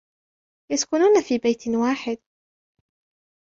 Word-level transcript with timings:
يسكنون 0.71 1.21
في 1.21 1.37
بيت 1.37 1.67
واحد. 1.67 2.17